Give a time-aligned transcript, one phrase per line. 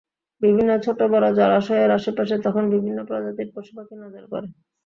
[0.41, 4.47] বিভিন্ন ছোট-বড় জলাশয়ের আশেপাশে তখন বিভিন্ন প্রজাতির পশুপাখি নজরে পড়ে।